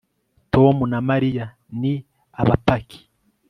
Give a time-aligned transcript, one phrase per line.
[0.53, 1.45] tom na mariya
[1.79, 1.93] ni
[2.41, 2.99] abapaki